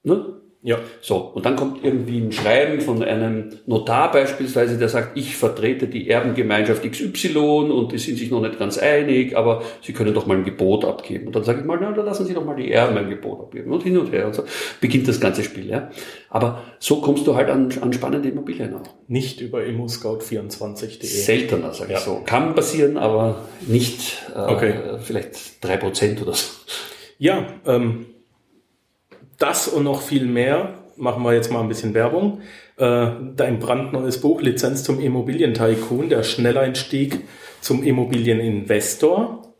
[0.02, 0.78] ne, ja.
[1.00, 5.86] So, und dann kommt irgendwie ein Schreiben von einem Notar beispielsweise, der sagt, ich vertrete
[5.86, 10.26] die Erbengemeinschaft XY und die sind sich noch nicht ganz einig, aber Sie können doch
[10.26, 11.28] mal ein Gebot abgeben.
[11.28, 13.40] Und dann sage ich mal, na, dann lassen Sie doch mal die Erben ein Gebot
[13.40, 13.70] abgeben.
[13.70, 14.26] Und hin und her.
[14.26, 14.42] Und so
[14.80, 15.68] beginnt das ganze Spiel.
[15.68, 15.90] Ja.
[16.30, 18.88] Aber so kommst du halt an, an spannende Immobilien auch.
[19.06, 21.06] Nicht über immoscout24.de.
[21.06, 21.98] Seltener, sage ja.
[21.98, 22.22] ich so.
[22.24, 24.74] Kann passieren, aber nicht äh, okay.
[25.00, 26.50] vielleicht drei Prozent oder so.
[27.18, 28.06] Ja, ähm,
[29.38, 32.40] das und noch viel mehr, machen wir jetzt mal ein bisschen Werbung.
[32.77, 37.25] Äh, dein brandneues Buch Lizenz zum Immobilientycoon, der Schnelleinstieg
[37.61, 39.55] zum Immobilieninvestor,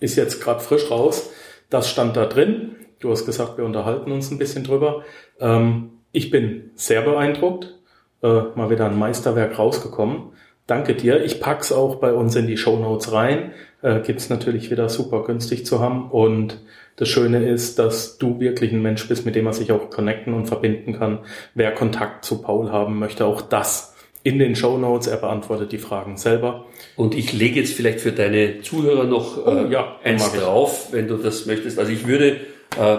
[0.00, 1.30] ist jetzt gerade frisch raus.
[1.70, 2.76] Das stand da drin.
[2.98, 5.04] Du hast gesagt, wir unterhalten uns ein bisschen drüber.
[5.40, 7.74] Ähm, ich bin sehr beeindruckt.
[8.22, 10.32] Äh, mal wieder ein Meisterwerk rausgekommen.
[10.66, 11.24] Danke dir.
[11.24, 13.52] Ich pack's auch bei uns in die Show Notes rein.
[13.82, 16.60] Äh, gibt's natürlich wieder super günstig zu haben und
[16.96, 20.34] das Schöne ist, dass du wirklich ein Mensch bist, mit dem man sich auch connecten
[20.34, 21.20] und verbinden kann.
[21.54, 25.06] Wer Kontakt zu Paul haben möchte, auch das in den Show Notes.
[25.06, 26.66] Er beantwortet die Fragen selber.
[26.96, 31.08] Und ich lege jetzt vielleicht für deine Zuhörer noch oh, äh, ja, eins drauf, wenn
[31.08, 31.78] du das möchtest.
[31.78, 32.36] Also ich würde
[32.78, 32.96] äh,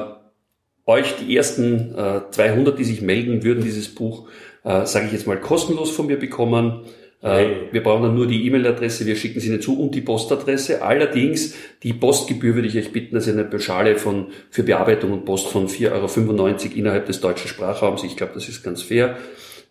[0.86, 4.27] euch die ersten äh, 200, die sich melden würden, dieses Buch,
[4.63, 6.86] äh, sage ich jetzt mal, kostenlos von mir bekommen.
[7.23, 7.69] Hey.
[7.71, 10.81] Wir brauchen dann nur die E-Mail-Adresse, wir schicken sie Ihnen zu und die Postadresse.
[10.81, 15.23] Allerdings, die Postgebühr würde ich euch bitten, dass ihr eine Pauschale von, für Bearbeitung und
[15.23, 18.03] Post von 4,95 Euro innerhalb des deutschen Sprachraums.
[18.03, 19.17] Ich glaube, das ist ganz fair.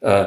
[0.01, 0.27] Äh,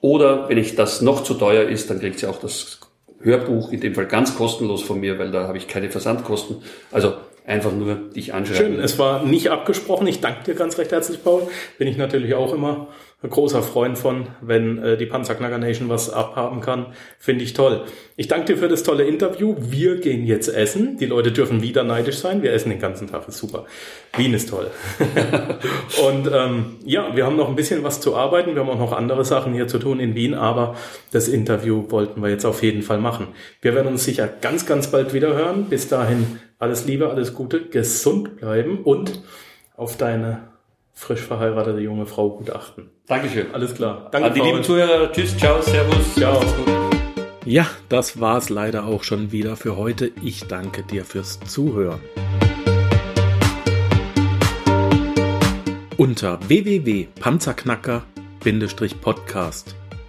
[0.00, 2.80] oder wenn ich das noch zu teuer ist, dann kriegt ihr auch das
[3.20, 6.56] Hörbuch, in dem Fall ganz kostenlos von mir, weil da habe ich keine Versandkosten.
[6.90, 7.14] Also
[7.46, 8.74] einfach nur dich anschreiben.
[8.74, 10.06] Schön, es war nicht abgesprochen.
[10.06, 11.46] Ich danke dir ganz recht herzlich, Paul.
[11.78, 12.88] Bin ich natürlich auch immer
[13.30, 16.86] großer Freund von, wenn äh, die Panzerknacker Nation was abhaben kann.
[17.18, 17.84] Finde ich toll.
[18.16, 19.56] Ich danke dir für das tolle Interview.
[19.58, 20.98] Wir gehen jetzt essen.
[20.98, 22.42] Die Leute dürfen wieder neidisch sein.
[22.42, 23.26] Wir essen den ganzen Tag.
[23.26, 23.64] Ist super.
[24.16, 24.70] Wien ist toll.
[26.08, 28.54] und ähm, ja, wir haben noch ein bisschen was zu arbeiten.
[28.54, 30.76] Wir haben auch noch andere Sachen hier zu tun in Wien, aber
[31.12, 33.28] das Interview wollten wir jetzt auf jeden Fall machen.
[33.60, 35.66] Wir werden uns sicher ganz, ganz bald wieder hören.
[35.70, 39.22] Bis dahin alles Liebe, alles Gute, gesund bleiben und
[39.76, 40.53] auf deine
[40.94, 42.90] frisch verheiratete junge Frau gut achten.
[43.06, 43.52] Dankeschön.
[43.52, 44.08] Alles klar.
[44.10, 44.48] Danke, An die Paul.
[44.48, 45.12] lieben Zuhörer.
[45.12, 46.14] Tschüss, ciao, servus.
[46.14, 46.40] Ciao.
[47.44, 50.10] Ja, das war's leider auch schon wieder für heute.
[50.22, 52.00] Ich danke dir fürs Zuhören.
[55.96, 56.38] Unter